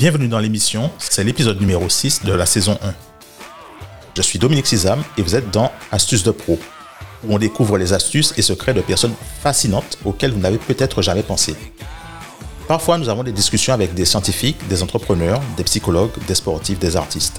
Bienvenue 0.00 0.28
dans 0.28 0.38
l'émission, 0.38 0.90
c'est 0.98 1.22
l'épisode 1.24 1.60
numéro 1.60 1.86
6 1.86 2.24
de 2.24 2.32
la 2.32 2.46
saison 2.46 2.78
1. 2.82 2.94
Je 4.16 4.22
suis 4.22 4.38
Dominique 4.38 4.66
Sizam 4.66 5.04
et 5.18 5.20
vous 5.20 5.36
êtes 5.36 5.50
dans 5.50 5.70
Astuces 5.92 6.22
de 6.22 6.30
Pro, 6.30 6.58
où 7.22 7.34
on 7.34 7.38
découvre 7.38 7.76
les 7.76 7.92
astuces 7.92 8.32
et 8.38 8.40
secrets 8.40 8.72
de 8.72 8.80
personnes 8.80 9.12
fascinantes 9.42 9.98
auxquelles 10.06 10.32
vous 10.32 10.40
n'avez 10.40 10.56
peut-être 10.56 11.02
jamais 11.02 11.22
pensé. 11.22 11.54
Parfois, 12.66 12.96
nous 12.96 13.10
avons 13.10 13.24
des 13.24 13.32
discussions 13.32 13.74
avec 13.74 13.92
des 13.92 14.06
scientifiques, 14.06 14.66
des 14.68 14.82
entrepreneurs, 14.82 15.42
des 15.58 15.64
psychologues, 15.64 16.12
des 16.26 16.34
sportifs, 16.34 16.78
des 16.78 16.96
artistes. 16.96 17.38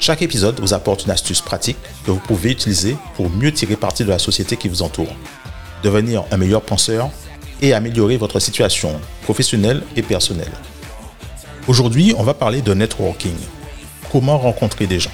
Chaque 0.00 0.22
épisode 0.22 0.60
vous 0.60 0.72
apporte 0.72 1.04
une 1.04 1.10
astuce 1.10 1.42
pratique 1.42 1.76
que 2.06 2.12
vous 2.12 2.18
pouvez 2.18 2.52
utiliser 2.52 2.96
pour 3.14 3.28
mieux 3.28 3.52
tirer 3.52 3.76
parti 3.76 4.04
de 4.04 4.08
la 4.08 4.18
société 4.18 4.56
qui 4.56 4.70
vous 4.70 4.80
entoure, 4.80 5.14
devenir 5.82 6.24
un 6.30 6.38
meilleur 6.38 6.62
penseur 6.62 7.10
et 7.60 7.74
améliorer 7.74 8.16
votre 8.16 8.40
situation 8.40 8.98
professionnelle 9.22 9.82
et 9.96 10.02
personnelle. 10.02 10.52
Aujourd'hui, 11.66 12.14
on 12.18 12.22
va 12.22 12.34
parler 12.34 12.60
de 12.60 12.74
networking. 12.74 13.34
Comment 14.12 14.36
rencontrer 14.36 14.86
des 14.86 15.00
gens. 15.00 15.10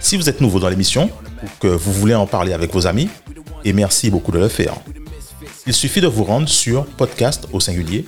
Si 0.00 0.18
vous 0.18 0.28
êtes 0.28 0.42
nouveau 0.42 0.60
dans 0.60 0.68
l'émission 0.68 1.10
ou 1.42 1.46
que 1.60 1.68
vous 1.68 1.92
voulez 1.94 2.14
en 2.14 2.26
parler 2.26 2.52
avec 2.52 2.74
vos 2.74 2.86
amis, 2.86 3.08
et 3.64 3.72
merci 3.72 4.10
beaucoup 4.10 4.30
de 4.30 4.38
le 4.38 4.48
faire, 4.48 4.74
il 5.66 5.72
suffit 5.72 6.02
de 6.02 6.06
vous 6.06 6.24
rendre 6.24 6.46
sur 6.46 6.84
podcast 6.84 7.48
au 7.52 7.60
singulier 7.60 8.04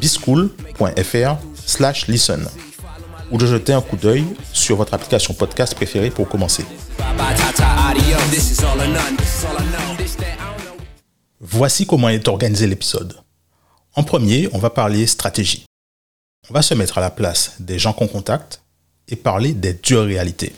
.bischool.fr 0.00 1.36
slash 1.54 2.08
listen 2.08 2.46
ou 3.30 3.38
de 3.38 3.46
jeter 3.46 3.72
un 3.72 3.80
coup 3.80 3.96
d'œil 3.96 4.24
sur 4.52 4.76
votre 4.76 4.92
application 4.92 5.32
podcast 5.32 5.74
préférée 5.74 6.10
pour 6.10 6.28
commencer. 6.28 6.64
Voici 11.40 11.86
comment 11.86 12.10
est 12.10 12.28
organisé 12.28 12.66
l'épisode. 12.66 13.16
En 13.96 14.02
premier, 14.02 14.48
on 14.52 14.58
va 14.58 14.68
parler 14.68 15.06
stratégie. 15.06 15.64
On 16.48 16.54
va 16.54 16.62
se 16.62 16.74
mettre 16.74 16.98
à 16.98 17.00
la 17.00 17.10
place 17.10 17.54
des 17.60 17.78
gens 17.78 17.92
qu'on 17.92 18.08
contacte 18.08 18.62
et 19.08 19.16
parler 19.16 19.52
des 19.52 19.74
dures 19.74 20.04
réalités. 20.04 20.52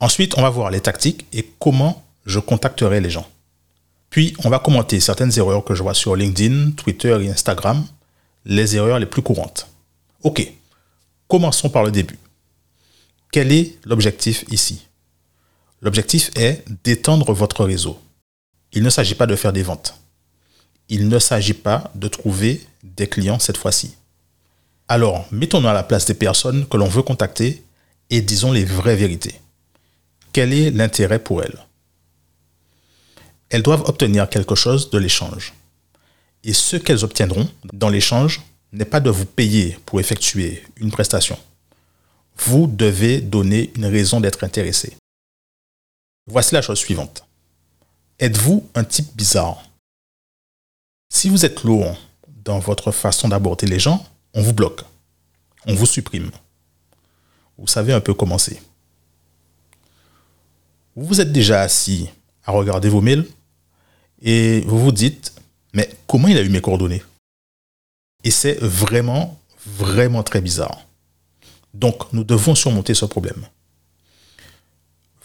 Ensuite, 0.00 0.36
on 0.36 0.42
va 0.42 0.50
voir 0.50 0.70
les 0.70 0.80
tactiques 0.80 1.26
et 1.32 1.50
comment 1.58 2.04
je 2.26 2.38
contacterai 2.38 3.00
les 3.00 3.10
gens. 3.10 3.28
Puis, 4.10 4.34
on 4.44 4.50
va 4.50 4.58
commenter 4.58 5.00
certaines 5.00 5.36
erreurs 5.38 5.64
que 5.64 5.74
je 5.74 5.82
vois 5.82 5.94
sur 5.94 6.14
LinkedIn, 6.14 6.72
Twitter 6.72 7.18
et 7.22 7.30
Instagram, 7.30 7.84
les 8.44 8.76
erreurs 8.76 8.98
les 8.98 9.06
plus 9.06 9.22
courantes. 9.22 9.68
Ok, 10.22 10.46
commençons 11.26 11.70
par 11.70 11.82
le 11.82 11.90
début. 11.90 12.18
Quel 13.32 13.52
est 13.52 13.76
l'objectif 13.84 14.44
ici? 14.50 14.86
L'objectif 15.82 16.30
est 16.36 16.64
d'étendre 16.84 17.32
votre 17.32 17.64
réseau. 17.64 18.00
Il 18.72 18.82
ne 18.82 18.90
s'agit 18.90 19.14
pas 19.14 19.26
de 19.26 19.36
faire 19.36 19.52
des 19.52 19.62
ventes. 19.62 19.94
Il 20.88 21.08
ne 21.08 21.18
s'agit 21.18 21.54
pas 21.54 21.90
de 21.94 22.08
trouver 22.08 22.64
des 22.82 23.08
clients 23.08 23.38
cette 23.38 23.56
fois-ci. 23.56 23.94
Alors, 24.88 25.26
mettons-nous 25.32 25.68
à 25.68 25.72
la 25.72 25.82
place 25.82 26.06
des 26.06 26.14
personnes 26.14 26.66
que 26.68 26.76
l'on 26.76 26.88
veut 26.88 27.02
contacter 27.02 27.64
et 28.10 28.20
disons 28.20 28.52
les 28.52 28.64
vraies 28.64 28.96
vérités. 28.96 29.40
Quel 30.32 30.52
est 30.52 30.70
l'intérêt 30.70 31.18
pour 31.18 31.42
elles? 31.42 31.58
Elles 33.48 33.62
doivent 33.62 33.88
obtenir 33.88 34.28
quelque 34.28 34.54
chose 34.54 34.90
de 34.90 34.98
l'échange. 34.98 35.54
Et 36.44 36.52
ce 36.52 36.76
qu'elles 36.76 37.04
obtiendront 37.04 37.48
dans 37.72 37.88
l'échange 37.88 38.42
n'est 38.72 38.84
pas 38.84 39.00
de 39.00 39.10
vous 39.10 39.26
payer 39.26 39.78
pour 39.86 39.98
effectuer 39.98 40.64
une 40.76 40.90
prestation. 40.90 41.38
Vous 42.38 42.66
devez 42.66 43.20
donner 43.20 43.72
une 43.74 43.86
raison 43.86 44.20
d'être 44.20 44.44
intéressé. 44.44 44.96
Voici 46.28 46.54
la 46.54 46.62
chose 46.62 46.78
suivante. 46.78 47.24
Êtes-vous 48.18 48.68
un 48.74 48.84
type 48.84 49.16
bizarre? 49.16 49.62
Si 51.12 51.28
vous 51.28 51.44
êtes 51.44 51.64
lourd 51.64 51.96
dans 52.44 52.58
votre 52.58 52.92
façon 52.92 53.28
d'aborder 53.28 53.66
les 53.66 53.78
gens, 53.78 54.04
on 54.36 54.42
vous 54.42 54.52
bloque. 54.52 54.82
On 55.66 55.74
vous 55.74 55.86
supprime. 55.86 56.30
Vous 57.58 57.66
savez 57.66 57.92
un 57.92 58.00
peu 58.00 58.14
comment 58.14 58.38
c'est. 58.38 58.62
Vous 60.94 61.06
vous 61.06 61.20
êtes 61.20 61.32
déjà 61.32 61.62
assis 61.62 62.08
à 62.44 62.52
regarder 62.52 62.88
vos 62.88 63.00
mails 63.00 63.26
et 64.22 64.60
vous 64.60 64.78
vous 64.78 64.92
dites, 64.92 65.32
mais 65.72 65.90
comment 66.06 66.28
il 66.28 66.36
a 66.36 66.42
eu 66.42 66.48
mes 66.48 66.60
coordonnées? 66.60 67.02
Et 68.24 68.30
c'est 68.30 68.58
vraiment, 68.60 69.40
vraiment 69.66 70.22
très 70.22 70.40
bizarre. 70.40 70.86
Donc, 71.74 72.12
nous 72.12 72.24
devons 72.24 72.54
surmonter 72.54 72.94
ce 72.94 73.04
problème. 73.04 73.46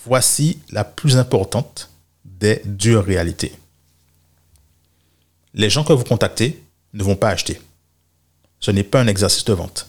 Voici 0.05 0.59
la 0.71 0.83
plus 0.83 1.17
importante 1.17 1.89
des 2.25 2.61
dures 2.65 3.05
réalités. 3.05 3.53
Les 5.53 5.69
gens 5.69 5.83
que 5.83 5.93
vous 5.93 6.03
contactez 6.03 6.63
ne 6.93 7.03
vont 7.03 7.15
pas 7.15 7.29
acheter. 7.29 7.61
Ce 8.61 8.71
n'est 8.71 8.83
pas 8.83 9.01
un 9.01 9.07
exercice 9.07 9.43
de 9.43 9.53
vente. 9.53 9.87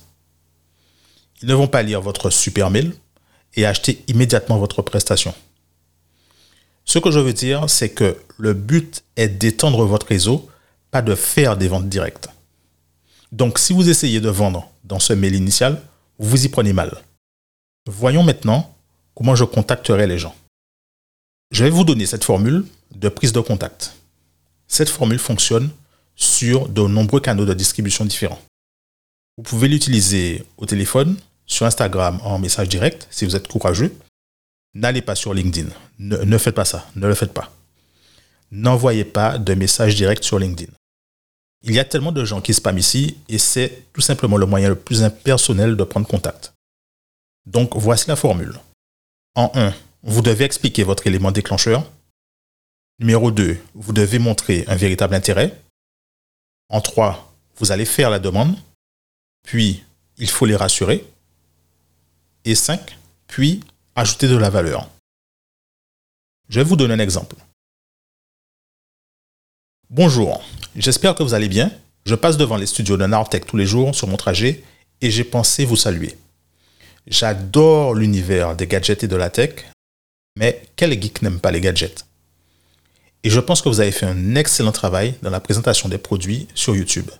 Ils 1.42 1.48
ne 1.48 1.54
vont 1.54 1.68
pas 1.68 1.82
lire 1.82 2.00
votre 2.00 2.30
super 2.30 2.70
mail 2.70 2.94
et 3.54 3.66
acheter 3.66 4.02
immédiatement 4.08 4.58
votre 4.58 4.82
prestation. 4.82 5.34
Ce 6.84 6.98
que 6.98 7.10
je 7.10 7.20
veux 7.20 7.32
dire, 7.32 7.68
c'est 7.70 7.90
que 7.90 8.16
le 8.38 8.54
but 8.54 9.04
est 9.16 9.28
d'étendre 9.28 9.84
votre 9.84 10.06
réseau, 10.06 10.48
pas 10.90 11.02
de 11.02 11.14
faire 11.14 11.56
des 11.56 11.68
ventes 11.68 11.88
directes. 11.88 12.28
Donc 13.30 13.58
si 13.58 13.72
vous 13.72 13.88
essayez 13.88 14.20
de 14.20 14.28
vendre 14.28 14.68
dans 14.84 14.98
ce 14.98 15.12
mail 15.12 15.34
initial, 15.34 15.80
vous 16.18 16.44
y 16.44 16.48
prenez 16.48 16.72
mal. 16.72 17.02
Voyons 17.86 18.22
maintenant 18.22 18.74
comment 19.14 19.34
je 19.34 19.44
contacterai 19.44 20.06
les 20.06 20.18
gens. 20.18 20.34
Je 21.50 21.64
vais 21.64 21.70
vous 21.70 21.84
donner 21.84 22.06
cette 22.06 22.24
formule 22.24 22.64
de 22.94 23.08
prise 23.08 23.32
de 23.32 23.40
contact. 23.40 23.94
Cette 24.66 24.88
formule 24.88 25.18
fonctionne 25.18 25.70
sur 26.16 26.68
de 26.68 26.82
nombreux 26.82 27.20
canaux 27.20 27.44
de 27.44 27.54
distribution 27.54 28.04
différents. 28.04 28.40
Vous 29.36 29.42
pouvez 29.42 29.68
l'utiliser 29.68 30.44
au 30.58 30.66
téléphone, 30.66 31.16
sur 31.46 31.66
Instagram 31.66 32.20
en 32.22 32.38
message 32.38 32.68
direct 32.68 33.06
si 33.10 33.24
vous 33.24 33.36
êtes 33.36 33.48
courageux. 33.48 33.94
N'allez 34.74 35.02
pas 35.02 35.14
sur 35.14 35.34
LinkedIn. 35.34 35.68
Ne, 35.98 36.38
faites 36.38 36.54
pas 36.54 36.64
ça. 36.64 36.86
Ne 36.96 37.06
le 37.06 37.14
faites 37.14 37.32
pas. 37.32 37.52
N'envoyez 38.50 39.04
pas 39.04 39.38
de 39.38 39.54
message 39.54 39.94
direct 39.94 40.24
sur 40.24 40.38
LinkedIn. 40.38 40.72
Il 41.64 41.74
y 41.74 41.78
a 41.78 41.84
tellement 41.84 42.12
de 42.12 42.24
gens 42.24 42.40
qui 42.40 42.54
spamment 42.54 42.78
ici 42.78 43.18
et 43.28 43.38
c'est 43.38 43.84
tout 43.92 44.00
simplement 44.00 44.36
le 44.36 44.46
moyen 44.46 44.68
le 44.68 44.74
plus 44.74 45.02
impersonnel 45.02 45.76
de 45.76 45.84
prendre 45.84 46.08
contact. 46.08 46.52
Donc 47.46 47.76
voici 47.76 48.08
la 48.08 48.16
formule. 48.16 48.58
En 49.34 49.50
1, 49.54 49.72
vous 50.02 50.22
devez 50.22 50.44
expliquer 50.44 50.84
votre 50.84 51.06
élément 51.06 51.30
déclencheur. 51.30 51.88
Numéro 52.98 53.30
2, 53.30 53.58
vous 53.74 53.92
devez 53.92 54.18
montrer 54.18 54.64
un 54.68 54.76
véritable 54.76 55.14
intérêt. 55.14 55.56
En 56.68 56.80
3, 56.80 57.34
vous 57.58 57.72
allez 57.72 57.84
faire 57.84 58.10
la 58.10 58.18
demande. 58.18 58.56
Puis, 59.42 59.84
il 60.18 60.28
faut 60.28 60.46
les 60.46 60.56
rassurer. 60.56 61.04
Et 62.44 62.54
5, 62.54 62.98
puis 63.26 63.60
ajouter 63.94 64.28
de 64.28 64.36
la 64.36 64.50
valeur. 64.50 64.88
Je 66.48 66.60
vais 66.60 66.64
vous 66.64 66.76
donner 66.76 66.94
un 66.94 66.98
exemple. 66.98 67.36
Bonjour, 69.90 70.42
j'espère 70.74 71.14
que 71.14 71.22
vous 71.22 71.34
allez 71.34 71.48
bien. 71.48 71.70
Je 72.04 72.14
passe 72.14 72.36
devant 72.36 72.56
les 72.56 72.66
studios 72.66 72.96
de 72.96 73.06
Nartech 73.06 73.46
tous 73.46 73.56
les 73.56 73.66
jours 73.66 73.94
sur 73.94 74.08
mon 74.08 74.16
trajet 74.16 74.64
et 75.00 75.10
j'ai 75.10 75.24
pensé 75.24 75.64
vous 75.64 75.76
saluer. 75.76 76.16
J'adore 77.06 77.94
l'univers 77.94 78.56
des 78.56 78.66
gadgets 78.66 79.04
et 79.04 79.08
de 79.08 79.16
la 79.16 79.30
tech 79.30 79.66
mais 80.36 80.62
quel 80.76 81.00
geek 81.00 81.22
n'aime 81.22 81.40
pas 81.40 81.50
les 81.50 81.60
gadgets? 81.60 82.06
Et 83.22 83.30
je 83.30 83.40
pense 83.40 83.62
que 83.62 83.68
vous 83.68 83.80
avez 83.80 83.92
fait 83.92 84.06
un 84.06 84.34
excellent 84.34 84.72
travail 84.72 85.14
dans 85.22 85.30
la 85.30 85.40
présentation 85.40 85.88
des 85.88 85.98
produits 85.98 86.48
sur 86.54 86.74
YouTube. 86.74 87.10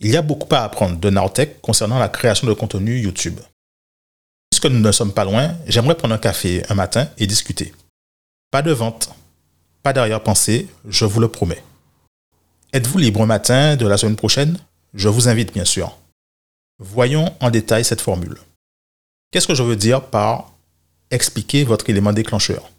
Il 0.00 0.12
y 0.12 0.16
a 0.16 0.22
beaucoup 0.22 0.54
à 0.54 0.62
apprendre 0.62 0.96
de 0.96 1.10
Naotech 1.10 1.60
concernant 1.60 1.98
la 1.98 2.08
création 2.08 2.46
de 2.46 2.52
contenu 2.52 3.00
YouTube. 3.00 3.40
Puisque 4.48 4.66
nous 4.66 4.78
ne 4.78 4.92
sommes 4.92 5.12
pas 5.12 5.24
loin, 5.24 5.56
j'aimerais 5.66 5.96
prendre 5.96 6.14
un 6.14 6.18
café 6.18 6.62
un 6.68 6.74
matin 6.74 7.08
et 7.18 7.26
discuter. 7.26 7.74
Pas 8.52 8.62
de 8.62 8.70
vente, 8.70 9.10
pas 9.82 9.92
d'arrière-pensée, 9.92 10.68
je 10.88 11.04
vous 11.04 11.18
le 11.18 11.28
promets. 11.28 11.64
Êtes-vous 12.72 12.98
libre 12.98 13.22
un 13.22 13.26
matin 13.26 13.74
de 13.74 13.86
la 13.88 13.98
semaine 13.98 14.14
prochaine? 14.14 14.58
Je 14.94 15.08
vous 15.08 15.28
invite 15.28 15.52
bien 15.52 15.64
sûr. 15.64 15.96
Voyons 16.78 17.34
en 17.40 17.50
détail 17.50 17.84
cette 17.84 18.00
formule. 18.00 18.38
Qu'est-ce 19.32 19.48
que 19.48 19.54
je 19.54 19.64
veux 19.64 19.76
dire 19.76 20.04
par 20.04 20.52
expliquer 21.10 21.64
votre 21.64 21.90
élément 21.90 22.12
déclencheur? 22.12 22.70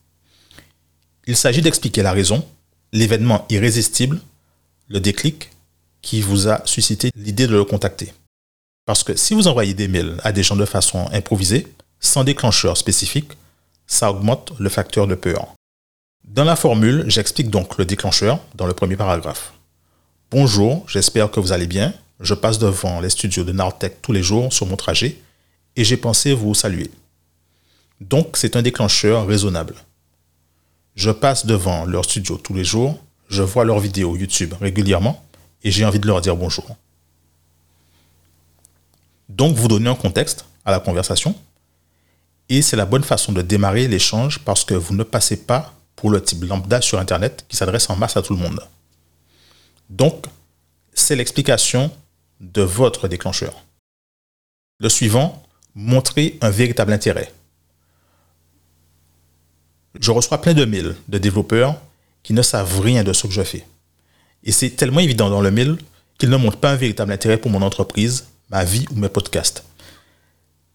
Il 1.28 1.36
s'agit 1.36 1.62
d'expliquer 1.62 2.02
la 2.02 2.14
raison, 2.14 2.48
l'événement 2.94 3.46
irrésistible, 3.50 4.22
le 4.88 5.02
déclic 5.02 5.50
qui 6.02 6.22
vous 6.22 6.48
a 6.48 6.62
suscité 6.66 7.12
l'idée 7.16 7.48
de 7.48 7.54
le 7.56 7.64
contacter. 7.64 8.14
Parce 8.86 9.04
que 9.04 9.16
si 9.16 9.34
vous 9.34 9.48
envoyez 9.48 9.74
des 9.74 9.88
mails 9.88 10.18
à 10.24 10.32
des 10.32 10.44
gens 10.44 10.56
de 10.56 10.66
façon 10.66 11.08
improvisée, 11.12 11.68
sans 12.00 12.24
déclencheur 12.24 12.78
spécifique, 12.78 13.32
ça 13.86 14.12
augmente 14.12 14.54
le 14.60 14.70
facteur 14.70 15.08
de 15.08 15.16
peur. 15.16 15.54
Dans 16.24 16.44
la 16.44 16.56
formule, 16.56 17.06
j'explique 17.08 17.50
donc 17.50 17.78
le 17.78 17.86
déclencheur 17.86 18.40
dans 18.56 18.66
le 18.66 18.74
premier 18.74 18.96
paragraphe. 18.96 19.54
Bonjour, 20.32 20.86
j'espère 20.88 21.32
que 21.32 21.40
vous 21.40 21.52
allez 21.52 21.68
bien. 21.68 21.94
Je 22.20 22.34
passe 22.34 22.60
devant 22.60 23.00
les 23.00 23.10
studios 23.10 23.44
de 23.44 23.52
Nartech 23.52 24.02
tous 24.02 24.12
les 24.12 24.24
jours 24.24 24.54
sur 24.54 24.66
mon 24.66 24.76
trajet 24.76 25.18
et 25.76 25.84
j'ai 25.84 25.98
pensé 25.98 26.34
vous 26.34 26.54
saluer. 26.54 26.92
Donc 28.02 28.38
c'est 28.38 28.56
un 28.56 28.62
déclencheur 28.62 29.26
raisonnable. 29.28 29.76
Je 30.96 31.12
passe 31.12 31.46
devant 31.46 31.86
leur 31.86 32.06
studio 32.06 32.38
tous 32.38 32.54
les 32.54 32.64
jours, 32.64 32.98
je 33.30 33.44
vois 33.44 33.66
leurs 33.66 33.80
vidéos 33.80 34.16
YouTube 34.16 34.54
régulièrement 34.60 35.24
et 35.64 35.72
j'ai 35.72 35.86
envie 35.86 36.00
de 36.00 36.08
leur 36.08 36.22
dire 36.22 36.36
bonjour. 36.36 36.76
Donc, 39.28 39.56
vous 39.56 39.68
donnez 39.68 39.90
un 39.90 39.96
contexte 39.96 40.46
à 40.66 40.72
la 40.72 40.80
conversation. 40.80 41.36
Et 42.50 42.62
c'est 42.64 42.76
la 42.76 42.86
bonne 42.86 43.04
façon 43.04 43.32
de 43.32 43.42
démarrer 43.42 43.88
l'échange 43.88 44.40
parce 44.40 44.66
que 44.66 44.74
vous 44.74 44.96
ne 44.96 45.04
passez 45.04 45.38
pas 45.38 45.74
pour 45.96 46.10
le 46.10 46.22
type 46.22 46.44
lambda 46.44 46.82
sur 46.82 47.00
Internet 47.00 47.46
qui 47.48 47.56
s'adresse 47.56 47.90
en 47.90 47.96
masse 47.96 48.18
à 48.18 48.22
tout 48.24 48.34
le 48.34 48.40
monde. 48.40 48.60
Donc, 49.90 50.26
c'est 50.94 51.16
l'explication 51.16 51.92
de 52.40 52.62
votre 52.62 53.08
déclencheur. 53.08 53.54
Le 54.80 54.90
suivant, 54.90 55.44
montrer 55.76 56.38
un 56.42 56.50
véritable 56.50 56.94
intérêt. 56.94 57.32
Je 60.00 60.12
reçois 60.12 60.42
plein 60.42 60.54
de 60.54 60.66
mails 60.66 60.96
de 61.08 61.18
développeurs 61.18 61.76
qui 62.24 62.34
ne 62.34 62.42
savent 62.42 62.80
rien 62.80 63.04
de 63.04 63.14
ce 63.14 63.28
que 63.28 63.34
je 63.34 63.44
fais. 63.44 63.66
Et 64.44 64.52
c'est 64.52 64.72
tellement 64.72 65.00
évident 65.00 65.30
dans 65.30 65.42
le 65.42 65.52
mail 65.52 65.78
qu'ils 66.18 66.30
ne 66.30 66.38
montrent 66.38 66.58
pas 66.58 66.72
un 66.72 66.76
véritable 66.76 67.12
intérêt 67.12 67.38
pour 67.38 67.52
mon 67.52 67.62
entreprise, 67.62 68.28
ma 68.50 68.64
vie 68.64 68.86
ou 68.92 68.96
mes 68.96 69.10
podcasts. 69.10 69.64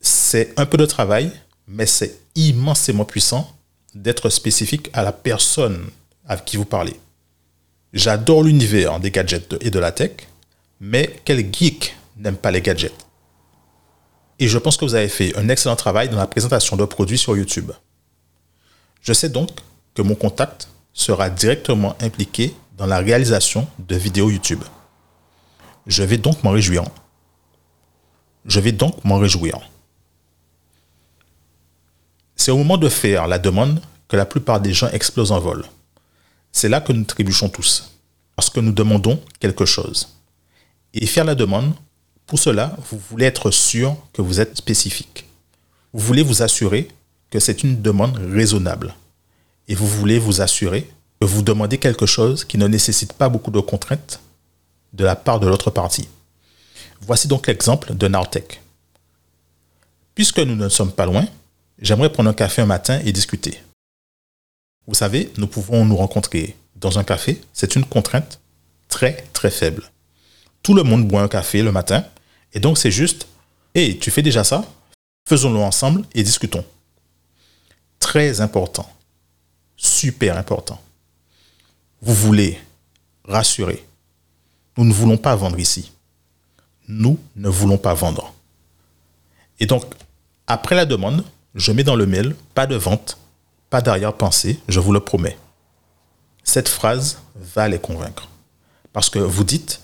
C'est 0.00 0.52
un 0.56 0.66
peu 0.66 0.76
de 0.76 0.86
travail, 0.86 1.30
mais 1.66 1.86
c'est 1.86 2.18
immensément 2.34 3.04
puissant 3.04 3.50
d'être 3.94 4.28
spécifique 4.28 4.90
à 4.92 5.02
la 5.02 5.12
personne 5.12 5.86
à 6.26 6.36
qui 6.36 6.56
vous 6.56 6.64
parlez. 6.64 6.98
J'adore 7.92 8.42
l'univers 8.42 8.98
des 9.00 9.10
gadgets 9.10 9.54
et 9.60 9.70
de 9.70 9.78
la 9.78 9.92
tech, 9.92 10.12
mais 10.80 11.16
quel 11.24 11.52
geek 11.54 11.96
n'aime 12.16 12.36
pas 12.36 12.50
les 12.50 12.60
gadgets? 12.60 13.06
Et 14.40 14.48
je 14.48 14.58
pense 14.58 14.76
que 14.76 14.84
vous 14.84 14.96
avez 14.96 15.08
fait 15.08 15.36
un 15.38 15.48
excellent 15.48 15.76
travail 15.76 16.08
dans 16.08 16.16
la 16.16 16.26
présentation 16.26 16.76
de 16.76 16.84
produits 16.84 17.18
sur 17.18 17.36
YouTube. 17.36 17.70
Je 19.00 19.12
sais 19.12 19.28
donc 19.28 19.50
que 19.94 20.02
mon 20.02 20.16
contact 20.16 20.68
sera 20.92 21.30
directement 21.30 21.94
impliqué 22.00 22.52
dans 22.76 22.86
la 22.86 22.98
réalisation 22.98 23.66
de 23.78 23.96
vidéos 23.96 24.30
YouTube. 24.30 24.62
Je 25.86 26.02
vais 26.02 26.18
donc 26.18 26.42
m'en 26.42 26.50
réjouir. 26.50 26.84
Je 28.46 28.60
vais 28.60 28.72
donc 28.72 29.04
m'en 29.04 29.18
réjouir. 29.18 29.58
C'est 32.36 32.50
au 32.50 32.56
moment 32.56 32.76
de 32.76 32.88
faire 32.88 33.26
la 33.26 33.38
demande 33.38 33.80
que 34.08 34.16
la 34.16 34.26
plupart 34.26 34.60
des 34.60 34.72
gens 34.72 34.88
explosent 34.88 35.32
en 35.32 35.40
vol. 35.40 35.64
C'est 36.52 36.68
là 36.68 36.80
que 36.80 36.92
nous 36.92 37.04
trébuchons 37.04 37.48
tous, 37.48 37.98
parce 38.36 38.50
que 38.50 38.60
nous 38.60 38.72
demandons 38.72 39.20
quelque 39.40 39.64
chose. 39.64 40.20
Et 40.92 41.06
faire 41.06 41.24
la 41.24 41.34
demande, 41.34 41.72
pour 42.26 42.38
cela, 42.38 42.76
vous 42.90 42.98
voulez 43.10 43.26
être 43.26 43.50
sûr 43.50 43.96
que 44.12 44.22
vous 44.22 44.40
êtes 44.40 44.56
spécifique. 44.56 45.26
Vous 45.92 46.04
voulez 46.04 46.22
vous 46.22 46.42
assurer 46.42 46.88
que 47.30 47.40
c'est 47.40 47.62
une 47.62 47.80
demande 47.80 48.16
raisonnable. 48.16 48.94
Et 49.68 49.74
vous 49.74 49.86
voulez 49.86 50.18
vous 50.18 50.40
assurer 50.40 50.90
vous 51.24 51.42
demandez 51.42 51.78
quelque 51.78 52.06
chose 52.06 52.44
qui 52.44 52.58
ne 52.58 52.66
nécessite 52.66 53.12
pas 53.12 53.28
beaucoup 53.28 53.50
de 53.50 53.60
contraintes 53.60 54.20
de 54.92 55.04
la 55.04 55.16
part 55.16 55.40
de 55.40 55.46
l'autre 55.46 55.70
partie. 55.70 56.08
Voici 57.00 57.28
donc 57.28 57.46
l'exemple 57.46 57.94
de 57.94 58.08
Nartech. 58.08 58.60
Puisque 60.14 60.38
nous 60.38 60.54
ne 60.54 60.68
sommes 60.68 60.92
pas 60.92 61.06
loin, 61.06 61.26
j'aimerais 61.78 62.12
prendre 62.12 62.30
un 62.30 62.34
café 62.34 62.62
un 62.62 62.66
matin 62.66 63.00
et 63.04 63.12
discuter. 63.12 63.60
Vous 64.86 64.94
savez, 64.94 65.32
nous 65.36 65.46
pouvons 65.46 65.84
nous 65.84 65.96
rencontrer 65.96 66.56
dans 66.76 66.98
un 66.98 67.04
café, 67.04 67.40
c'est 67.52 67.74
une 67.76 67.84
contrainte 67.84 68.40
très 68.88 69.24
très 69.32 69.50
faible. 69.50 69.90
Tout 70.62 70.74
le 70.74 70.82
monde 70.82 71.08
boit 71.08 71.22
un 71.22 71.28
café 71.28 71.62
le 71.62 71.72
matin, 71.72 72.04
et 72.52 72.60
donc 72.60 72.78
c'est 72.78 72.90
juste, 72.90 73.26
hé, 73.74 73.98
tu 73.98 74.10
fais 74.10 74.22
déjà 74.22 74.44
ça? 74.44 74.64
Faisons-le 75.28 75.58
ensemble 75.58 76.04
et 76.14 76.22
discutons. 76.22 76.64
Très 77.98 78.40
important, 78.40 78.88
super 79.76 80.36
important. 80.36 80.80
Vous 82.06 82.12
voulez 82.12 82.58
rassurer. 83.24 83.82
Nous 84.76 84.84
ne 84.84 84.92
voulons 84.92 85.16
pas 85.16 85.34
vendre 85.36 85.58
ici. 85.58 85.90
Nous 86.86 87.18
ne 87.34 87.48
voulons 87.48 87.78
pas 87.78 87.94
vendre. 87.94 88.34
Et 89.58 89.64
donc, 89.64 89.86
après 90.46 90.74
la 90.74 90.84
demande, 90.84 91.24
je 91.54 91.72
mets 91.72 91.82
dans 91.82 91.96
le 91.96 92.04
mail, 92.04 92.36
pas 92.52 92.66
de 92.66 92.76
vente, 92.76 93.16
pas 93.70 93.80
d'arrière-pensée, 93.80 94.60
je 94.68 94.80
vous 94.80 94.92
le 94.92 95.00
promets. 95.00 95.38
Cette 96.42 96.68
phrase 96.68 97.22
va 97.36 97.68
les 97.68 97.78
convaincre. 97.78 98.28
Parce 98.92 99.08
que 99.08 99.18
vous 99.18 99.44
dites, 99.44 99.80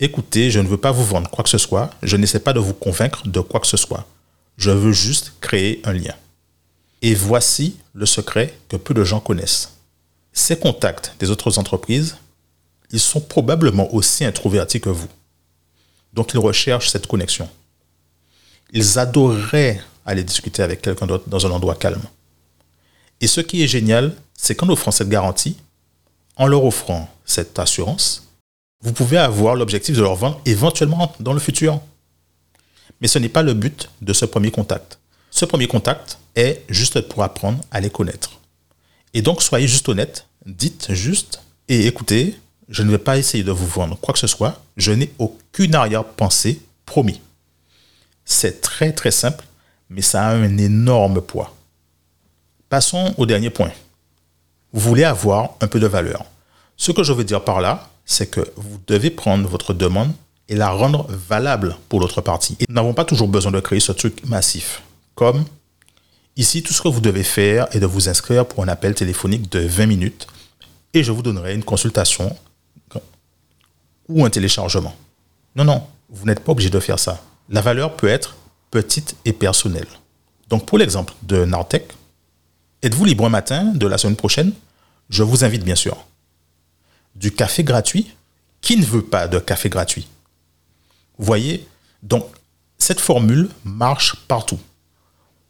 écoutez, 0.00 0.50
je 0.50 0.58
ne 0.58 0.66
veux 0.66 0.76
pas 0.76 0.90
vous 0.90 1.04
vendre 1.04 1.30
quoi 1.30 1.44
que 1.44 1.50
ce 1.50 1.58
soit, 1.58 1.90
je 2.02 2.16
n'essaie 2.16 2.40
pas 2.40 2.52
de 2.52 2.58
vous 2.58 2.74
convaincre 2.74 3.28
de 3.28 3.38
quoi 3.38 3.60
que 3.60 3.68
ce 3.68 3.76
soit. 3.76 4.08
Je 4.56 4.72
veux 4.72 4.92
juste 4.92 5.34
créer 5.40 5.80
un 5.84 5.92
lien. 5.92 6.16
Et 7.00 7.14
voici 7.14 7.76
le 7.94 8.06
secret 8.06 8.58
que 8.68 8.76
peu 8.76 8.92
de 8.92 9.04
gens 9.04 9.20
connaissent. 9.20 9.75
Ces 10.36 10.58
contacts 10.58 11.14
des 11.18 11.30
autres 11.30 11.58
entreprises, 11.58 12.18
ils 12.90 13.00
sont 13.00 13.22
probablement 13.22 13.92
aussi 13.94 14.22
introvertis 14.22 14.82
que 14.82 14.90
vous. 14.90 15.08
Donc 16.12 16.34
ils 16.34 16.38
recherchent 16.38 16.90
cette 16.90 17.06
connexion. 17.06 17.48
Ils 18.70 18.98
adoreraient 18.98 19.80
aller 20.04 20.22
discuter 20.22 20.62
avec 20.62 20.82
quelqu'un 20.82 21.06
d'autre 21.06 21.26
dans 21.26 21.46
un 21.46 21.50
endroit 21.50 21.74
calme. 21.74 22.02
Et 23.22 23.26
ce 23.28 23.40
qui 23.40 23.64
est 23.64 23.66
génial, 23.66 24.14
c'est 24.34 24.54
qu'en 24.54 24.68
offrant 24.68 24.90
cette 24.90 25.08
garantie, 25.08 25.56
en 26.36 26.46
leur 26.46 26.64
offrant 26.64 27.08
cette 27.24 27.58
assurance, 27.58 28.28
vous 28.82 28.92
pouvez 28.92 29.16
avoir 29.16 29.54
l'objectif 29.54 29.96
de 29.96 30.02
leur 30.02 30.16
vendre 30.16 30.40
éventuellement 30.44 31.14
dans 31.18 31.32
le 31.32 31.40
futur. 31.40 31.80
Mais 33.00 33.08
ce 33.08 33.18
n'est 33.18 33.30
pas 33.30 33.42
le 33.42 33.54
but 33.54 33.88
de 34.02 34.12
ce 34.12 34.26
premier 34.26 34.50
contact. 34.50 34.98
Ce 35.30 35.46
premier 35.46 35.66
contact 35.66 36.18
est 36.34 36.62
juste 36.68 37.00
pour 37.08 37.22
apprendre 37.22 37.58
à 37.70 37.80
les 37.80 37.90
connaître. 37.90 38.38
Et 39.16 39.22
donc 39.22 39.42
soyez 39.42 39.66
juste 39.66 39.88
honnête, 39.88 40.26
dites 40.44 40.92
juste 40.92 41.40
et 41.68 41.86
écoutez, 41.86 42.38
je 42.68 42.82
ne 42.82 42.90
vais 42.90 42.98
pas 42.98 43.16
essayer 43.16 43.42
de 43.42 43.50
vous 43.50 43.66
vendre 43.66 43.96
quoi 43.98 44.12
que 44.12 44.20
ce 44.20 44.26
soit, 44.26 44.60
je 44.76 44.92
n'ai 44.92 45.10
aucune 45.18 45.74
arrière-pensée, 45.74 46.60
promis. 46.84 47.22
C'est 48.26 48.60
très 48.60 48.92
très 48.92 49.10
simple 49.10 49.42
mais 49.88 50.02
ça 50.02 50.26
a 50.26 50.34
un 50.34 50.58
énorme 50.58 51.22
poids. 51.22 51.54
Passons 52.68 53.14
au 53.16 53.24
dernier 53.24 53.48
point. 53.48 53.70
Vous 54.74 54.80
voulez 54.80 55.04
avoir 55.04 55.54
un 55.62 55.66
peu 55.66 55.80
de 55.80 55.86
valeur. 55.86 56.26
Ce 56.76 56.92
que 56.92 57.02
je 57.02 57.14
veux 57.14 57.24
dire 57.24 57.42
par 57.42 57.62
là, 57.62 57.88
c'est 58.04 58.26
que 58.26 58.52
vous 58.56 58.78
devez 58.86 59.08
prendre 59.08 59.48
votre 59.48 59.72
demande 59.72 60.12
et 60.50 60.56
la 60.56 60.68
rendre 60.68 61.06
valable 61.08 61.74
pour 61.88 62.00
l'autre 62.00 62.20
partie. 62.20 62.58
Et 62.60 62.66
nous 62.68 62.74
n'avons 62.74 62.92
pas 62.92 63.06
toujours 63.06 63.28
besoin 63.28 63.50
de 63.50 63.60
créer 63.60 63.80
ce 63.80 63.92
truc 63.92 64.26
massif. 64.26 64.82
Comme 65.14 65.46
ici, 66.36 66.62
tout 66.62 66.72
ce 66.72 66.82
que 66.82 66.88
vous 66.88 67.00
devez 67.00 67.22
faire 67.22 67.66
est 67.74 67.80
de 67.80 67.86
vous 67.86 68.08
inscrire 68.08 68.46
pour 68.46 68.62
un 68.62 68.68
appel 68.68 68.94
téléphonique 68.94 69.50
de 69.50 69.60
20 69.60 69.86
minutes 69.86 70.26
et 70.94 71.02
je 71.02 71.12
vous 71.12 71.22
donnerai 71.22 71.54
une 71.54 71.64
consultation 71.64 72.36
ou 74.08 74.24
un 74.24 74.30
téléchargement. 74.30 74.94
Non, 75.56 75.64
non, 75.64 75.86
vous 76.08 76.26
n'êtes 76.26 76.40
pas 76.40 76.52
obligé 76.52 76.70
de 76.70 76.80
faire 76.80 76.98
ça. 76.98 77.22
La 77.48 77.60
valeur 77.60 77.96
peut 77.96 78.08
être 78.08 78.36
petite 78.70 79.16
et 79.24 79.32
personnelle. 79.32 79.88
Donc 80.48 80.66
pour 80.66 80.78
l'exemple 80.78 81.14
de 81.22 81.44
Nartech, 81.44 81.92
êtes-vous 82.82 83.04
libre 83.04 83.26
un 83.26 83.30
matin 83.30 83.64
de 83.64 83.86
la 83.86 83.98
semaine 83.98 84.16
prochaine? 84.16 84.52
Je 85.08 85.22
vous 85.22 85.44
invite 85.44 85.64
bien 85.64 85.74
sûr. 85.74 86.06
Du 87.14 87.32
café 87.32 87.64
gratuit? 87.64 88.14
Qui 88.60 88.76
ne 88.76 88.84
veut 88.84 89.04
pas 89.04 89.28
de 89.28 89.38
café 89.38 89.68
gratuit? 89.68 90.08
Vous 91.18 91.24
voyez, 91.24 91.66
donc 92.02 92.26
cette 92.78 93.00
formule 93.00 93.48
marche 93.64 94.16
partout. 94.28 94.58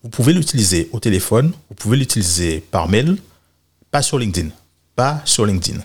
Vous 0.02 0.08
pouvez 0.08 0.32
l'utiliser 0.32 0.88
au 0.92 1.00
téléphone, 1.00 1.52
vous 1.68 1.74
pouvez 1.74 1.96
l'utiliser 1.96 2.60
par 2.60 2.88
mail, 2.88 3.16
pas 3.90 4.02
sur 4.02 4.18
LinkedIn, 4.18 4.50
pas 4.94 5.20
sur 5.24 5.46
LinkedIn. 5.46 5.80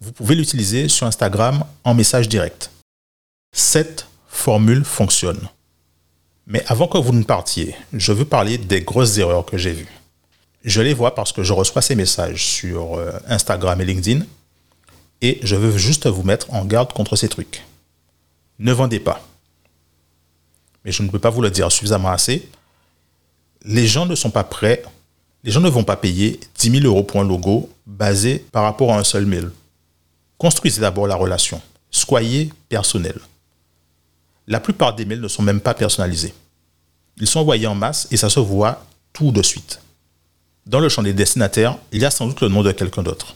Vous 0.00 0.12
pouvez 0.12 0.34
l'utiliser 0.34 0.88
sur 0.88 1.06
Instagram 1.06 1.64
en 1.84 1.94
message 1.94 2.28
direct. 2.28 2.70
Cette 3.52 4.06
formule 4.26 4.84
fonctionne. 4.84 5.48
Mais 6.46 6.64
avant 6.66 6.88
que 6.88 6.98
vous 6.98 7.12
ne 7.12 7.22
partiez, 7.22 7.74
je 7.92 8.12
veux 8.12 8.24
parler 8.24 8.58
des 8.58 8.82
grosses 8.82 9.16
erreurs 9.18 9.44
que 9.44 9.56
j'ai 9.56 9.72
vues. 9.72 9.92
Je 10.64 10.80
les 10.80 10.94
vois 10.94 11.14
parce 11.14 11.32
que 11.32 11.42
je 11.42 11.52
reçois 11.52 11.82
ces 11.82 11.94
messages 11.94 12.44
sur 12.44 12.96
euh, 12.96 13.12
Instagram 13.28 13.80
et 13.80 13.84
LinkedIn 13.84 14.24
et 15.20 15.38
je 15.42 15.56
veux 15.56 15.76
juste 15.78 16.06
vous 16.06 16.22
mettre 16.22 16.52
en 16.52 16.64
garde 16.64 16.92
contre 16.92 17.16
ces 17.16 17.28
trucs. 17.28 17.64
Ne 18.58 18.72
vendez 18.72 19.00
pas. 19.00 19.26
Mais 20.84 20.92
je 20.92 21.02
ne 21.02 21.08
peux 21.08 21.18
pas 21.18 21.30
vous 21.30 21.42
le 21.42 21.50
dire 21.50 21.70
suffisamment 21.70 22.10
assez. 22.10 22.48
Les 23.64 23.86
gens 23.86 24.06
ne 24.06 24.14
sont 24.14 24.30
pas 24.30 24.44
prêts. 24.44 24.82
Les 25.44 25.50
gens 25.50 25.60
ne 25.60 25.68
vont 25.68 25.84
pas 25.84 25.96
payer 25.96 26.40
10 26.58 26.80
000 26.80 26.84
euros 26.84 27.02
pour 27.02 27.20
un 27.20 27.24
logo 27.24 27.70
basé 27.86 28.44
par 28.52 28.62
rapport 28.64 28.92
à 28.92 28.98
un 28.98 29.04
seul 29.04 29.26
mail. 29.26 29.50
Construisez 30.38 30.80
d'abord 30.80 31.06
la 31.06 31.16
relation. 31.16 31.60
Soyez 31.90 32.52
personnel. 32.68 33.18
La 34.46 34.60
plupart 34.60 34.94
des 34.94 35.04
mails 35.04 35.20
ne 35.20 35.28
sont 35.28 35.42
même 35.42 35.60
pas 35.60 35.74
personnalisés. 35.74 36.34
Ils 37.18 37.26
sont 37.26 37.40
envoyés 37.40 37.66
en 37.66 37.74
masse 37.74 38.08
et 38.10 38.16
ça 38.16 38.28
se 38.28 38.40
voit 38.40 38.84
tout 39.12 39.30
de 39.30 39.42
suite. 39.42 39.80
Dans 40.66 40.80
le 40.80 40.88
champ 40.88 41.02
des 41.02 41.12
destinataires, 41.12 41.76
il 41.92 42.00
y 42.00 42.04
a 42.04 42.10
sans 42.10 42.26
doute 42.26 42.40
le 42.40 42.48
nom 42.48 42.62
de 42.62 42.72
quelqu'un 42.72 43.02
d'autre. 43.02 43.34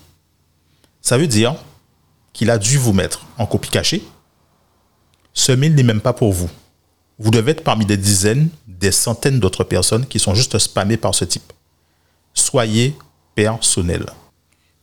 Ça 1.00 1.18
veut 1.18 1.26
dire 1.26 1.54
qu'il 2.33 2.50
a 2.50 2.59
dû 2.59 2.78
vous 2.78 2.92
mettre 2.92 3.26
en 3.38 3.47
copie 3.47 3.71
cachée. 3.71 4.02
Ce 5.33 5.52
mail 5.52 5.75
n'est 5.75 5.83
même 5.83 6.00
pas 6.00 6.12
pour 6.12 6.33
vous. 6.33 6.50
Vous 7.18 7.30
devez 7.30 7.52
être 7.52 7.64
parmi 7.64 7.87
des 7.87 7.96
dizaines, 7.96 8.50
des 8.66 8.92
centaines 8.92 9.40
d'autres 9.40 9.64
personnes 9.64 10.06
qui 10.06 10.18
sont 10.18 10.35
juste 10.35 10.58
spammées 10.58 10.99
par 10.99 11.14
ce 11.14 11.25
type. 11.25 11.52
Soyez 12.35 12.94
personnel. 13.35 14.04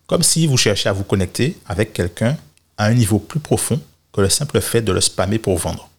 Comme 0.08 0.24
si 0.24 0.48
vous 0.48 0.58
cherchiez 0.58 0.90
à 0.90 0.94
vous 0.94 1.04
connecter 1.04 1.58
avec 1.68 1.94
quelqu'un 1.94 2.38
à 2.78 2.86
un 2.86 2.94
niveau 2.94 3.20
plus 3.20 3.40
profond 3.40 3.80
que 4.12 4.22
le 4.22 4.30
simple 4.30 4.62
fait 4.62 4.82
de 4.82 4.92
le 4.92 5.02
spammer 5.02 5.40
pour 5.40 5.58
vendre. 5.58 5.90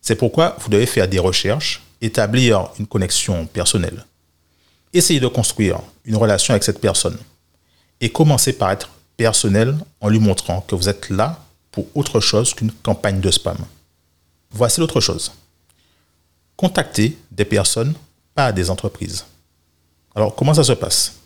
C'est 0.00 0.16
pourquoi 0.16 0.56
vous 0.60 0.68
devez 0.68 0.86
faire 0.86 1.08
des 1.08 1.18
recherches, 1.18 1.82
établir 2.00 2.68
une 2.78 2.86
connexion 2.86 3.46
personnelle. 3.46 4.04
Essayez 4.92 5.20
de 5.20 5.26
construire 5.26 5.80
une 6.04 6.16
relation 6.16 6.52
avec 6.52 6.62
cette 6.62 6.80
personne 6.80 7.18
et 8.00 8.10
commencez 8.10 8.52
par 8.52 8.70
être 8.70 8.90
personnel 9.16 9.76
en 10.00 10.08
lui 10.08 10.18
montrant 10.18 10.60
que 10.60 10.74
vous 10.74 10.88
êtes 10.88 11.10
là 11.10 11.40
pour 11.70 11.86
autre 11.94 12.20
chose 12.20 12.54
qu'une 12.54 12.70
campagne 12.70 13.20
de 13.20 13.30
spam. 13.30 13.56
Voici 14.54 14.78
l'autre 14.78 15.00
chose. 15.00 15.32
Contactez 16.56 17.18
des 17.32 17.44
personnes, 17.44 17.92
pas 18.36 18.52
des 18.52 18.70
entreprises. 18.70 19.24
Alors, 20.14 20.36
comment 20.36 20.54
ça 20.54 20.62
se 20.62 20.72
passe? 20.72 21.16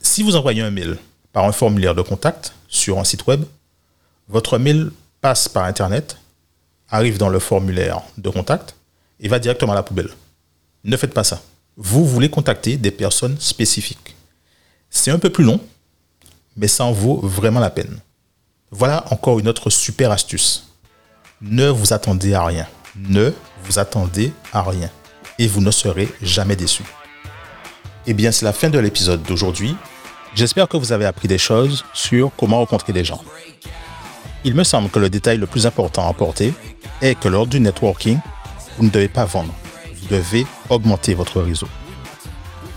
Si 0.00 0.22
vous 0.22 0.34
envoyez 0.34 0.62
un 0.62 0.70
mail 0.70 0.96
par 1.34 1.44
un 1.44 1.52
formulaire 1.52 1.94
de 1.94 2.00
contact 2.00 2.54
sur 2.66 2.98
un 2.98 3.04
site 3.04 3.26
web, 3.26 3.44
votre 4.26 4.56
mail 4.56 4.90
passe 5.20 5.48
par 5.48 5.64
Internet 5.64 6.16
arrive 6.88 7.18
dans 7.18 7.28
le 7.28 7.38
formulaire 7.38 8.00
de 8.16 8.30
contact 8.30 8.74
et 9.20 9.28
va 9.28 9.38
directement 9.38 9.72
à 9.72 9.74
la 9.74 9.82
poubelle. 9.82 10.10
Ne 10.84 10.96
faites 10.96 11.12
pas 11.12 11.24
ça. 11.24 11.42
Vous 11.76 12.06
voulez 12.06 12.30
contacter 12.30 12.78
des 12.78 12.90
personnes 12.90 13.38
spécifiques. 13.38 14.16
C'est 14.88 15.10
un 15.10 15.18
peu 15.18 15.28
plus 15.28 15.44
long, 15.44 15.60
mais 16.56 16.68
ça 16.68 16.86
en 16.86 16.92
vaut 16.92 17.20
vraiment 17.20 17.60
la 17.60 17.68
peine. 17.68 18.00
Voilà 18.70 19.04
encore 19.12 19.38
une 19.38 19.48
autre 19.48 19.68
super 19.68 20.10
astuce. 20.10 20.67
Ne 21.40 21.68
vous 21.68 21.92
attendez 21.92 22.34
à 22.34 22.44
rien. 22.44 22.66
Ne 22.96 23.32
vous 23.62 23.78
attendez 23.78 24.32
à 24.52 24.60
rien. 24.60 24.90
Et 25.38 25.46
vous 25.46 25.60
ne 25.60 25.70
serez 25.70 26.08
jamais 26.20 26.56
déçu. 26.56 26.82
Eh 28.08 28.12
bien, 28.14 28.32
c'est 28.32 28.44
la 28.44 28.52
fin 28.52 28.70
de 28.70 28.78
l'épisode 28.80 29.22
d'aujourd'hui. 29.22 29.76
J'espère 30.34 30.66
que 30.66 30.76
vous 30.76 30.90
avez 30.90 31.04
appris 31.04 31.28
des 31.28 31.38
choses 31.38 31.84
sur 31.94 32.32
comment 32.36 32.58
rencontrer 32.58 32.92
des 32.92 33.04
gens. 33.04 33.22
Il 34.42 34.54
me 34.54 34.64
semble 34.64 34.90
que 34.90 34.98
le 34.98 35.10
détail 35.10 35.38
le 35.38 35.46
plus 35.46 35.64
important 35.64 36.06
à 36.06 36.10
apporter 36.10 36.52
est 37.00 37.14
que 37.14 37.28
lors 37.28 37.46
du 37.46 37.60
networking, 37.60 38.18
vous 38.76 38.84
ne 38.84 38.90
devez 38.90 39.08
pas 39.08 39.24
vendre, 39.24 39.54
vous 39.94 40.08
devez 40.08 40.44
augmenter 40.68 41.14
votre 41.14 41.40
réseau. 41.40 41.68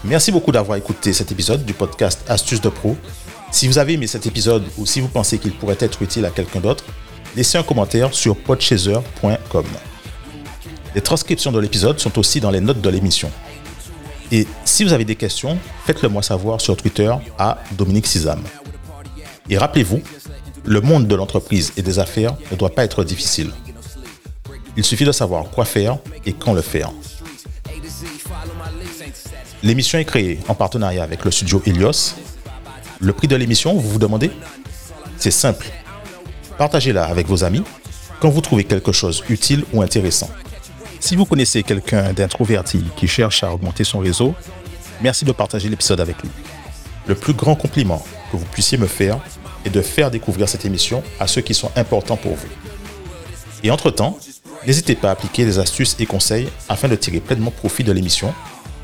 Merci 0.03 0.31
beaucoup 0.31 0.51
d'avoir 0.51 0.77
écouté 0.77 1.13
cet 1.13 1.31
épisode 1.31 1.65
du 1.65 1.73
podcast 1.73 2.23
Astuces 2.27 2.61
de 2.61 2.69
Pro. 2.69 2.95
Si 3.51 3.67
vous 3.67 3.79
avez 3.79 3.93
aimé 3.93 4.05
cet 4.05 4.27
épisode 4.27 4.65
ou 4.77 4.85
si 4.85 5.01
vous 5.01 5.07
pensez 5.07 5.39
qu'il 5.39 5.53
pourrait 5.53 5.77
être 5.79 6.01
utile 6.03 6.25
à 6.25 6.29
quelqu'un 6.29 6.59
d'autre, 6.59 6.85
laissez 7.35 7.57
un 7.57 7.63
commentaire 7.63 8.13
sur 8.13 8.35
podchaser.com. 8.35 9.65
Les 10.93 11.01
transcriptions 11.01 11.51
de 11.51 11.59
l'épisode 11.59 11.99
sont 11.99 12.17
aussi 12.19 12.39
dans 12.39 12.51
les 12.51 12.59
notes 12.59 12.81
de 12.81 12.89
l'émission. 12.89 13.31
Et 14.31 14.47
si 14.65 14.83
vous 14.83 14.93
avez 14.93 15.05
des 15.05 15.15
questions, 15.15 15.57
faites-le 15.85 16.09
moi 16.09 16.23
savoir 16.23 16.61
sur 16.61 16.75
Twitter 16.77 17.13
à 17.37 17.57
Dominique 17.73 18.07
Sizam. 18.07 18.41
Et 19.49 19.57
rappelez-vous, 19.57 20.01
le 20.63 20.81
monde 20.81 21.07
de 21.07 21.15
l'entreprise 21.15 21.73
et 21.77 21.81
des 21.81 21.99
affaires 21.99 22.35
ne 22.51 22.55
doit 22.55 22.69
pas 22.69 22.83
être 22.83 23.03
difficile. 23.03 23.51
Il 24.77 24.83
suffit 24.83 25.05
de 25.05 25.11
savoir 25.11 25.49
quoi 25.49 25.65
faire 25.65 25.97
et 26.25 26.33
quand 26.33 26.53
le 26.53 26.61
faire. 26.61 26.91
L'émission 29.63 29.99
est 29.99 30.05
créée 30.05 30.39
en 30.47 30.55
partenariat 30.55 31.03
avec 31.03 31.25
le 31.25 31.31
studio 31.31 31.61
Helios. 31.65 32.15
Le 32.99 33.13
prix 33.13 33.27
de 33.27 33.35
l'émission, 33.35 33.73
vous 33.73 33.89
vous 33.89 33.99
demandez? 33.99 34.31
C'est 35.17 35.31
simple. 35.31 35.67
Partagez-la 36.61 37.05
avec 37.05 37.25
vos 37.25 37.43
amis 37.43 37.63
quand 38.19 38.29
vous 38.29 38.39
trouvez 38.39 38.65
quelque 38.65 38.91
chose 38.91 39.23
utile 39.29 39.65
ou 39.73 39.81
intéressant. 39.81 40.29
Si 40.99 41.15
vous 41.15 41.25
connaissez 41.25 41.63
quelqu'un 41.63 42.13
d'introverti 42.13 42.83
qui 42.95 43.07
cherche 43.07 43.43
à 43.43 43.51
augmenter 43.51 43.83
son 43.83 43.97
réseau, 43.97 44.35
merci 45.01 45.25
de 45.25 45.31
partager 45.31 45.69
l'épisode 45.69 45.99
avec 45.99 46.21
lui. 46.21 46.29
Le 47.07 47.15
plus 47.15 47.33
grand 47.33 47.55
compliment 47.55 48.05
que 48.31 48.37
vous 48.37 48.45
puissiez 48.45 48.77
me 48.77 48.85
faire 48.85 49.17
et 49.65 49.71
de 49.71 49.81
faire 49.81 50.11
découvrir 50.11 50.47
cette 50.47 50.63
émission 50.63 51.01
à 51.19 51.25
ceux 51.25 51.41
qui 51.41 51.55
sont 51.55 51.71
importants 51.75 52.15
pour 52.15 52.35
vous. 52.35 52.49
Et 53.63 53.71
entre-temps, 53.71 54.19
n'hésitez 54.67 54.93
pas 54.93 55.09
à 55.09 55.13
appliquer 55.13 55.45
des 55.45 55.57
astuces 55.57 55.95
et 55.97 56.05
conseils 56.05 56.47
afin 56.69 56.87
de 56.87 56.95
tirer 56.95 57.21
pleinement 57.21 57.49
profit 57.49 57.83
de 57.83 57.91
l'émission 57.91 58.35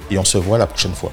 et 0.09 0.17
on 0.17 0.25
se 0.25 0.39
voit 0.39 0.57
la 0.57 0.65
prochaine 0.65 0.95
fois. 0.95 1.11